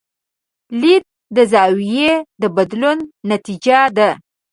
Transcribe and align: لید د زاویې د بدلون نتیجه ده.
لید 0.81 1.03
د 1.35 1.37
زاویې 1.51 2.11
د 2.41 2.43
بدلون 2.55 2.97
نتیجه 3.31 3.77
ده. 3.97 4.09